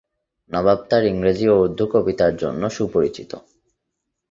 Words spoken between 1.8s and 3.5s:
কবিতার জন্যও সুপরিচিত।